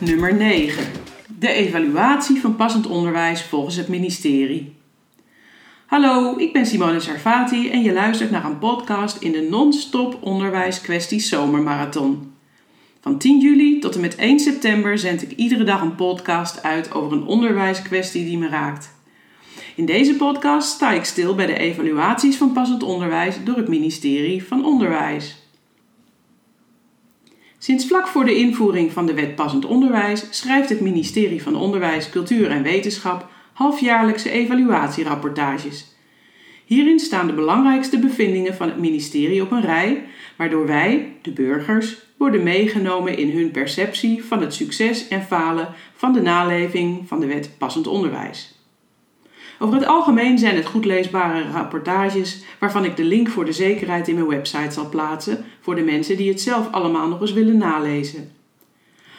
[0.00, 0.84] Nummer 9.
[1.38, 4.76] De evaluatie van passend onderwijs volgens het ministerie.
[5.86, 10.80] Hallo, ik ben Simone Sarfati en je luistert naar een podcast in de non-stop onderwijs
[10.80, 12.32] kwesties zomermarathon.
[13.00, 16.92] Van 10 juli tot en met 1 september zend ik iedere dag een podcast uit
[16.92, 18.94] over een onderwijskwestie die me raakt.
[19.76, 24.44] In deze podcast sta ik stil bij de evaluaties van passend onderwijs door het ministerie
[24.44, 25.39] van Onderwijs.
[27.62, 32.10] Sinds vlak voor de invoering van de wet passend onderwijs schrijft het ministerie van Onderwijs,
[32.10, 35.86] Cultuur en Wetenschap halfjaarlijkse evaluatierapportages.
[36.64, 40.04] Hierin staan de belangrijkste bevindingen van het ministerie op een rij,
[40.36, 46.12] waardoor wij, de burgers, worden meegenomen in hun perceptie van het succes en falen van
[46.12, 48.59] de naleving van de wet passend onderwijs.
[49.62, 54.08] Over het algemeen zijn het goed leesbare rapportages waarvan ik de link voor de zekerheid
[54.08, 57.56] in mijn website zal plaatsen voor de mensen die het zelf allemaal nog eens willen
[57.56, 58.32] nalezen.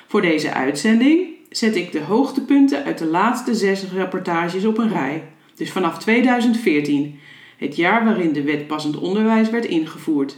[0.08, 5.24] Voor deze uitzending zet ik de hoogtepunten uit de laatste zes rapportages op een rij,
[5.56, 7.20] dus vanaf 2014,
[7.58, 10.38] het jaar waarin de wet passend onderwijs werd ingevoerd.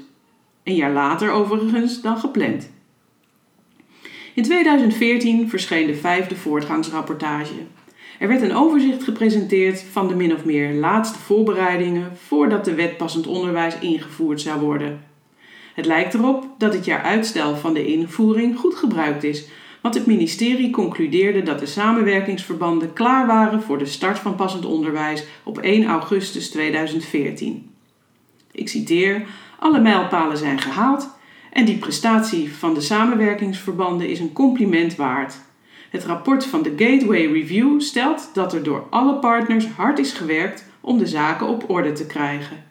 [0.63, 2.71] Een jaar later overigens dan gepland.
[4.33, 7.53] In 2014 verscheen de vijfde voortgangsrapportage.
[8.23, 12.97] Er werd een overzicht gepresenteerd van de min of meer laatste voorbereidingen voordat de wet
[12.97, 15.03] passend onderwijs ingevoerd zou worden.
[15.73, 19.47] Het lijkt erop dat het jaar uitstel van de invoering goed gebruikt is,
[19.81, 25.25] want het ministerie concludeerde dat de samenwerkingsverbanden klaar waren voor de start van passend onderwijs
[25.43, 27.69] op 1 augustus 2014.
[28.51, 29.25] Ik citeer:
[29.59, 31.09] Alle mijlpalen zijn gehaald
[31.51, 35.35] en die prestatie van de samenwerkingsverbanden is een compliment waard.
[35.93, 40.65] Het rapport van de Gateway Review stelt dat er door alle partners hard is gewerkt
[40.81, 42.63] om de zaken op orde te krijgen.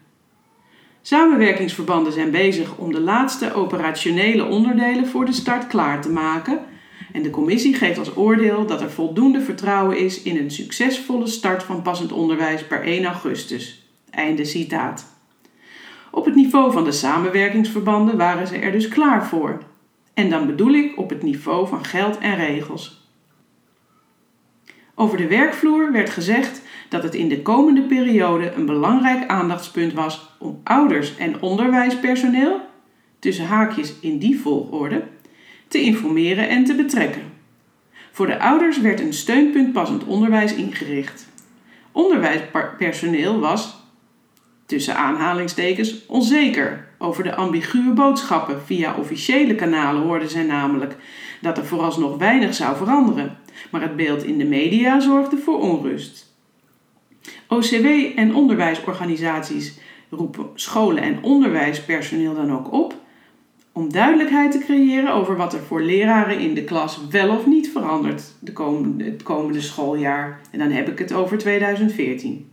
[1.02, 6.60] Samenwerkingsverbanden zijn bezig om de laatste operationele onderdelen voor de start klaar te maken
[7.12, 11.62] en de commissie geeft als oordeel dat er voldoende vertrouwen is in een succesvolle start
[11.62, 13.86] van passend onderwijs per 1 augustus.
[14.10, 15.14] Einde citaat.
[16.10, 19.62] Op het niveau van de samenwerkingsverbanden waren ze er dus klaar voor.
[20.14, 23.01] En dan bedoel ik op het niveau van geld en regels.
[24.94, 30.34] Over de werkvloer werd gezegd dat het in de komende periode een belangrijk aandachtspunt was
[30.38, 32.60] om ouders en onderwijspersoneel,
[33.18, 35.02] tussen haakjes in die volgorde,
[35.68, 37.22] te informeren en te betrekken.
[38.12, 41.28] Voor de ouders werd een steunpunt passend onderwijs ingericht.
[41.92, 43.82] Onderwijspersoneel was,
[44.66, 48.62] tussen aanhalingstekens, onzeker over de ambiguë boodschappen.
[48.64, 50.96] Via officiële kanalen hoorden zij namelijk
[51.40, 53.38] dat er vooralsnog weinig zou veranderen,
[53.70, 56.34] maar het beeld in de media zorgde voor onrust.
[57.48, 57.86] OCW
[58.16, 59.78] en onderwijsorganisaties
[60.10, 63.00] roepen scholen en onderwijspersoneel dan ook op
[63.72, 67.70] om duidelijkheid te creëren over wat er voor leraren in de klas wel of niet
[67.70, 70.40] verandert de komende, het komende schooljaar.
[70.50, 72.50] En dan heb ik het over 2014.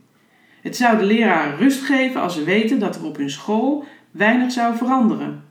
[0.62, 4.52] Het zou de leraren rust geven als ze weten dat er op hun school weinig
[4.52, 5.44] zou veranderen.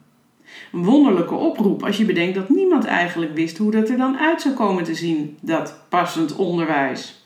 [0.73, 4.43] Een wonderlijke oproep als je bedenkt dat niemand eigenlijk wist hoe dat er dan uit
[4.43, 7.23] zou komen te zien, dat passend onderwijs.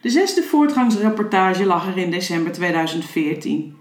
[0.00, 3.76] De zesde voortgangsrapportage lag er in december 2014.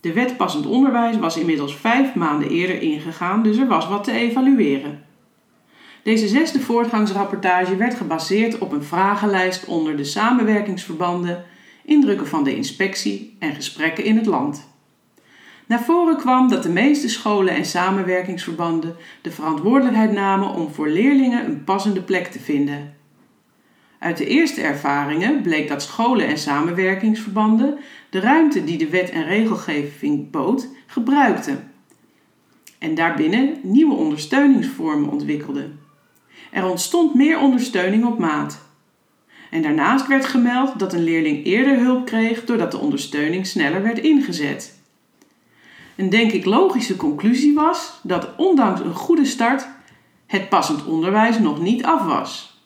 [0.00, 4.12] De wet passend onderwijs was inmiddels vijf maanden eerder ingegaan, dus er was wat te
[4.12, 5.04] evalueren.
[6.02, 11.44] Deze zesde voortgangsrapportage werd gebaseerd op een vragenlijst onder de samenwerkingsverbanden,
[11.84, 14.73] indrukken van de inspectie en gesprekken in het land.
[15.66, 21.44] Naar voren kwam dat de meeste scholen en samenwerkingsverbanden de verantwoordelijkheid namen om voor leerlingen
[21.44, 22.94] een passende plek te vinden.
[23.98, 27.78] Uit de eerste ervaringen bleek dat scholen en samenwerkingsverbanden
[28.10, 31.72] de ruimte die de wet en regelgeving bood gebruikten
[32.78, 35.78] en daarbinnen nieuwe ondersteuningsvormen ontwikkelden.
[36.50, 38.62] Er ontstond meer ondersteuning op maat.
[39.50, 43.98] En daarnaast werd gemeld dat een leerling eerder hulp kreeg doordat de ondersteuning sneller werd
[43.98, 44.82] ingezet.
[45.96, 49.68] Een denk ik logische conclusie was dat ondanks een goede start
[50.26, 52.62] het passend onderwijs nog niet af was.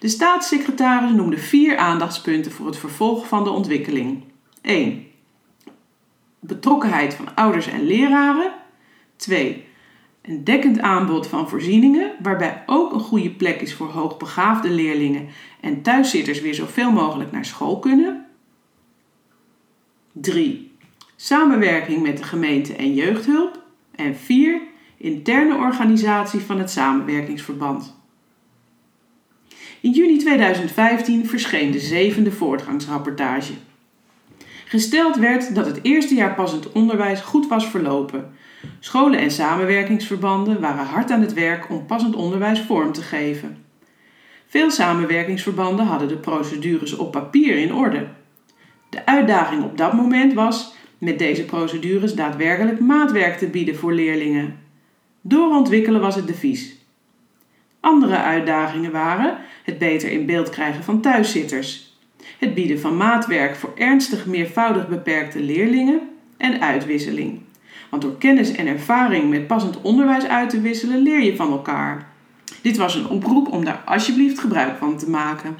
[0.00, 4.22] De staatssecretaris noemde vier aandachtspunten voor het vervolg van de ontwikkeling.
[4.62, 5.06] 1.
[6.38, 8.52] Betrokkenheid van ouders en leraren.
[9.16, 9.64] 2.
[10.22, 15.28] Een dekkend aanbod van voorzieningen, waarbij ook een goede plek is voor hoogbegaafde leerlingen
[15.60, 18.26] en thuiszitters weer zoveel mogelijk naar school kunnen.
[20.12, 20.69] 3.
[21.22, 23.62] Samenwerking met de gemeente en jeugdhulp.
[23.94, 24.60] En 4.
[24.96, 27.96] Interne organisatie van het samenwerkingsverband.
[29.80, 33.52] In juni 2015 verscheen de zevende voortgangsrapportage.
[34.64, 38.30] Gesteld werd dat het eerste jaar passend onderwijs goed was verlopen.
[38.78, 43.64] Scholen en samenwerkingsverbanden waren hard aan het werk om passend onderwijs vorm te geven.
[44.46, 48.06] Veel samenwerkingsverbanden hadden de procedures op papier in orde.
[48.88, 54.58] De uitdaging op dat moment was met deze procedures daadwerkelijk maatwerk te bieden voor leerlingen.
[55.20, 56.76] Doorontwikkelen was het devies.
[57.80, 61.98] Andere uitdagingen waren het beter in beeld krijgen van thuiszitters,
[62.38, 66.00] het bieden van maatwerk voor ernstig meervoudig beperkte leerlingen
[66.36, 67.40] en uitwisseling.
[67.90, 72.08] Want door kennis en ervaring met passend onderwijs uit te wisselen leer je van elkaar.
[72.62, 75.56] Dit was een oproep om daar alsjeblieft gebruik van te maken.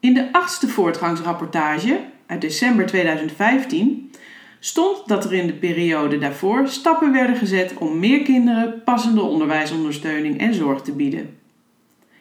[0.00, 4.10] In de achtste voortgangsrapportage uit december 2015
[4.58, 10.38] stond dat er in de periode daarvoor stappen werden gezet om meer kinderen passende onderwijsondersteuning
[10.38, 11.38] en zorg te bieden.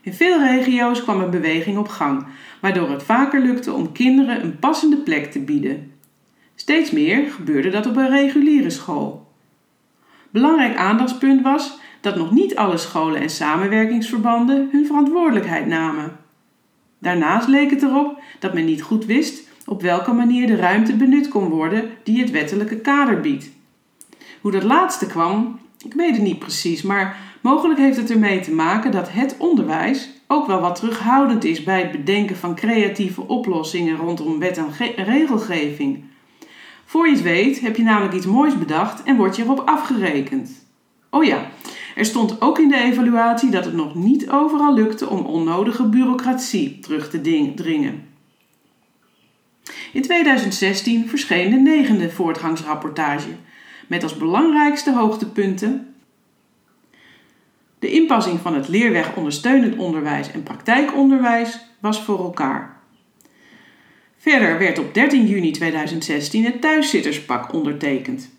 [0.02, 2.26] In veel regio's kwam een beweging op gang,
[2.62, 5.92] waardoor het vaker lukte om kinderen een passende plek te bieden.
[6.56, 9.32] Steeds meer gebeurde dat op een reguliere school.
[10.30, 16.18] Belangrijk aandachtspunt was dat nog niet alle scholen en samenwerkingsverbanden hun verantwoordelijkheid namen.
[17.00, 21.28] Daarnaast leek het erop dat men niet goed wist op welke manier de ruimte benut
[21.28, 23.50] kon worden die het wettelijke kader biedt.
[24.42, 28.54] Hoe dat laatste kwam, ik weet het niet precies, maar mogelijk heeft het ermee te
[28.54, 33.98] maken dat het onderwijs ook wel wat terughoudend is bij het bedenken van creatieve oplossingen
[33.98, 36.04] rondom wet en regelgeving.
[36.86, 40.66] Voor je het weet heb je namelijk iets moois bedacht en word je erop afgerekend.
[41.10, 41.50] Oh ja,
[41.96, 46.80] er stond ook in de evaluatie dat het nog niet overal lukte om onnodige bureaucratie
[46.80, 48.13] terug te dringen.
[49.94, 53.30] In 2016 verscheen de negende voortgangsrapportage
[53.88, 55.96] met als belangrijkste hoogtepunten
[57.80, 62.82] de inpassing van het leerweg ondersteunend onderwijs en praktijkonderwijs was voor elkaar.
[64.18, 68.30] Verder werd op 13 juni 2016 het thuiszitterspak ondertekend.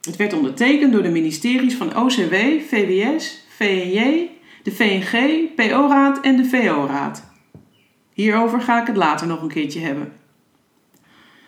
[0.00, 2.34] Het werd ondertekend door de ministeries van OCW,
[2.68, 4.30] VWS, VNJ,
[4.62, 7.24] de VNG, PO-raad en de VO-raad.
[8.12, 10.12] Hierover ga ik het later nog een keertje hebben.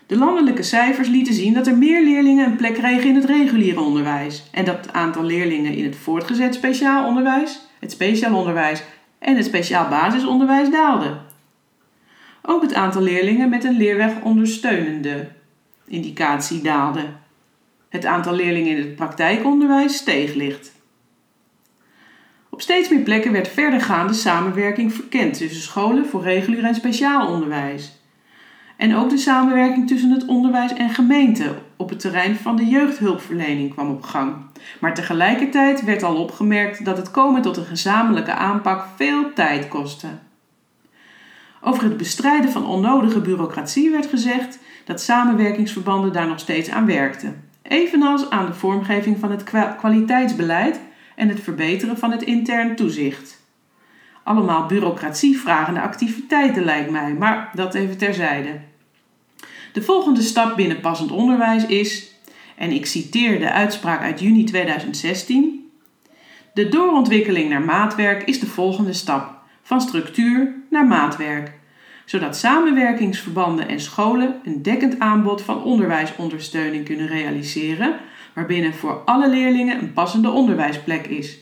[0.06, 3.80] De landelijke cijfers lieten zien dat er meer leerlingen een plek kregen in het reguliere
[3.80, 8.82] onderwijs en dat het aantal leerlingen in het voortgezet speciaal onderwijs, het speciaal onderwijs
[9.18, 11.18] en het speciaal basisonderwijs daalde.
[12.42, 15.28] Ook het aantal leerlingen met een leerweg ondersteunende
[15.86, 17.04] indicatie daalde.
[17.88, 20.72] Het aantal leerlingen in het praktijkonderwijs steeg licht.
[22.50, 28.00] Op steeds meer plekken werd verdergaande samenwerking verkend tussen scholen voor regulier en speciaal onderwijs.
[28.76, 33.70] En ook de samenwerking tussen het onderwijs en gemeente op het terrein van de jeugdhulpverlening
[33.70, 34.34] kwam op gang.
[34.80, 40.06] Maar tegelijkertijd werd al opgemerkt dat het komen tot een gezamenlijke aanpak veel tijd kostte.
[41.60, 47.44] Over het bestrijden van onnodige bureaucratie werd gezegd dat samenwerkingsverbanden daar nog steeds aan werkten,
[47.62, 49.44] evenals aan de vormgeving van het
[49.76, 50.80] kwaliteitsbeleid
[51.14, 53.35] en het verbeteren van het intern toezicht.
[54.26, 58.60] Allemaal bureaucratievragende activiteiten lijkt mij, maar dat even terzijde.
[59.72, 62.14] De volgende stap binnen passend onderwijs is,
[62.56, 65.70] en ik citeer de uitspraak uit juni 2016,
[66.54, 71.52] de doorontwikkeling naar maatwerk is de volgende stap, van structuur naar maatwerk,
[72.04, 77.96] zodat samenwerkingsverbanden en scholen een dekkend aanbod van onderwijsondersteuning kunnen realiseren,
[78.34, 81.38] waarbinnen voor alle leerlingen een passende onderwijsplek is.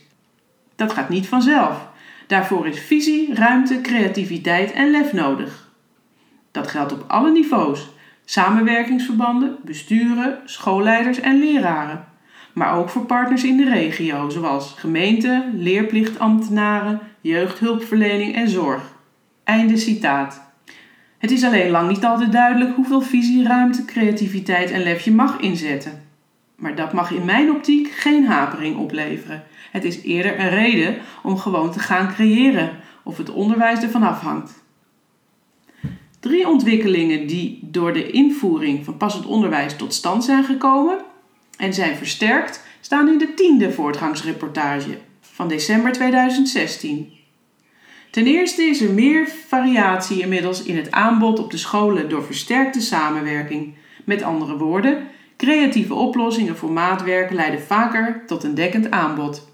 [0.76, 1.92] Dat gaat niet vanzelf.
[2.26, 5.70] Daarvoor is visie, ruimte, creativiteit en lef nodig.
[6.50, 7.88] Dat geldt op alle niveaus:
[8.24, 12.04] samenwerkingsverbanden, besturen, schoolleiders en leraren.
[12.52, 18.82] Maar ook voor partners in de regio, zoals gemeenten, leerplichtambtenaren, jeugdhulpverlening en zorg.
[19.44, 20.42] Einde citaat.
[21.18, 25.40] Het is alleen lang niet altijd duidelijk hoeveel visie, ruimte, creativiteit en lef je mag
[25.40, 26.02] inzetten.
[26.56, 29.44] Maar dat mag in mijn optiek geen hapering opleveren.
[29.70, 32.70] Het is eerder een reden om gewoon te gaan creëren
[33.02, 34.62] of het onderwijs ervan afhangt.
[36.20, 40.98] Drie ontwikkelingen die door de invoering van passend onderwijs tot stand zijn gekomen
[41.56, 47.12] en zijn versterkt, staan in de tiende voortgangsreportage van december 2016.
[48.10, 52.80] Ten eerste is er meer variatie inmiddels in het aanbod op de scholen door versterkte
[52.80, 53.74] samenwerking.
[54.04, 55.06] Met andere woorden,
[55.36, 59.52] creatieve oplossingen voor maatwerk leiden vaker tot een dekkend aanbod.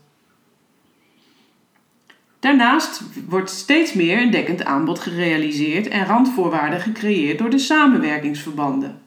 [2.41, 9.01] Daarnaast wordt steeds meer een dekkend aanbod gerealiseerd en randvoorwaarden gecreëerd door de samenwerkingsverbanden.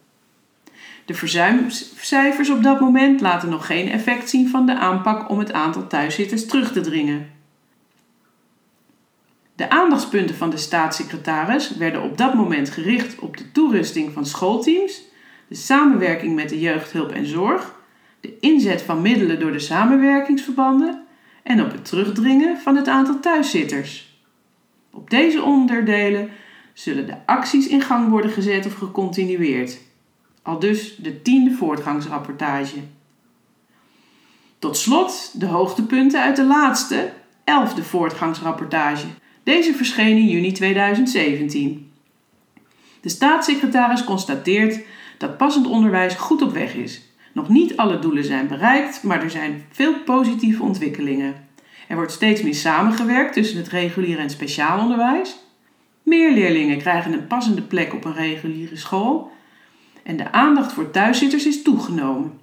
[1.06, 5.53] De verzuimcijfers op dat moment laten nog geen effect zien van de aanpak om het
[5.53, 7.32] aantal thuiszitters terug te dringen.
[9.56, 15.01] De aandachtspunten van de staatssecretaris werden op dat moment gericht op de toerusting van schoolteams,
[15.47, 17.75] de samenwerking met de jeugdhulp en zorg,
[18.19, 21.03] de inzet van middelen door de samenwerkingsverbanden
[21.43, 24.17] en op het terugdringen van het aantal thuiszitters.
[24.91, 26.29] Op deze onderdelen
[26.73, 29.77] zullen de acties in gang worden gezet of gecontinueerd.
[30.41, 32.77] Al dus de tiende voortgangsrapportage.
[34.59, 37.12] Tot slot de hoogtepunten uit de laatste,
[37.43, 39.05] elfde voortgangsrapportage.
[39.43, 41.91] Deze verscheen in juni 2017.
[43.01, 44.79] De staatssecretaris constateert
[45.24, 47.01] dat passend onderwijs goed op weg is.
[47.34, 51.36] Nog niet alle doelen zijn bereikt, maar er zijn veel positieve ontwikkelingen.
[51.88, 55.36] Er wordt steeds meer samengewerkt tussen het reguliere en speciaal onderwijs.
[56.03, 59.32] Meer leerlingen krijgen een passende plek op een reguliere school.
[60.03, 62.39] En de aandacht voor thuiszitters is toegenomen.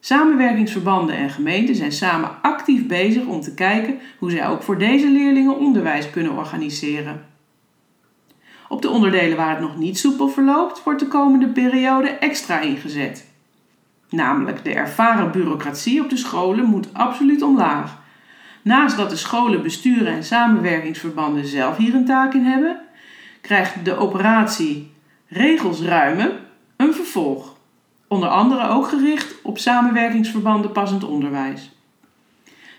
[0.00, 5.10] Samenwerkingsverbanden en gemeenten zijn samen actief bezig om te kijken hoe zij ook voor deze
[5.10, 7.33] leerlingen onderwijs kunnen organiseren.
[8.68, 13.32] Op de onderdelen waar het nog niet soepel verloopt, wordt de komende periode extra ingezet.
[14.08, 18.02] Namelijk de ervaren bureaucratie op de scholen moet absoluut omlaag.
[18.62, 22.80] Naast dat de scholen besturen en samenwerkingsverbanden zelf hier een taak in hebben,
[23.40, 24.92] krijgt de operatie
[25.28, 26.32] Regels ruimen
[26.76, 27.56] een vervolg.
[28.08, 31.70] Onder andere ook gericht op samenwerkingsverbanden passend onderwijs.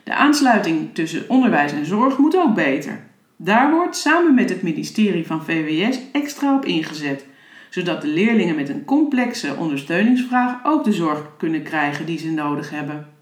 [0.03, 3.03] De aansluiting tussen onderwijs en zorg moet ook beter.
[3.35, 7.25] Daar wordt samen met het ministerie van VWS extra op ingezet,
[7.69, 12.69] zodat de leerlingen met een complexe ondersteuningsvraag ook de zorg kunnen krijgen die ze nodig
[12.69, 13.13] hebben.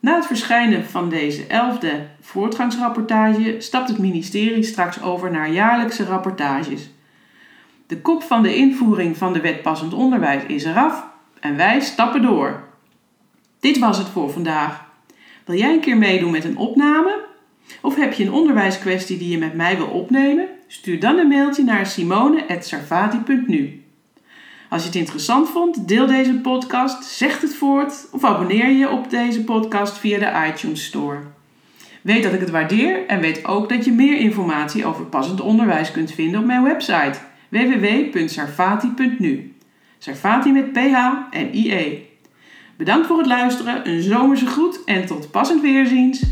[0.00, 6.90] Na het verschijnen van deze elfde voortgangsrapportage stapt het ministerie straks over naar jaarlijkse rapportages.
[7.86, 11.06] De kop van de invoering van de wet passend onderwijs is eraf
[11.40, 12.64] en wij stappen door.
[13.60, 14.84] Dit was het voor vandaag.
[15.44, 17.32] Wil jij een keer meedoen met een opname?
[17.80, 20.48] Of heb je een onderwijskwestie die je met mij wil opnemen?
[20.66, 23.82] Stuur dan een mailtje naar simone.sarfati.nu.
[24.68, 29.10] Als je het interessant vond, deel deze podcast, zeg het voort of abonneer je op
[29.10, 31.18] deze podcast via de iTunes Store.
[32.02, 35.90] Weet dat ik het waardeer en weet ook dat je meer informatie over passend onderwijs
[35.90, 37.18] kunt vinden op mijn website
[37.48, 39.54] www.sarfati.nu.
[39.98, 40.96] Sarfati met PH
[41.30, 42.06] en IE.
[42.76, 46.22] Bedankt voor het luisteren, een zomerse groet en tot passend weerziens.